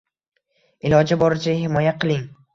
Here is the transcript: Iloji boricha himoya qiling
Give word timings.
Iloji 0.89 1.19
boricha 1.25 1.55
himoya 1.61 1.95
qiling 2.01 2.27